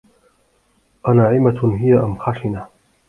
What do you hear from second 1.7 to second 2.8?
هِي أَمْ خَشِنَةٌ؟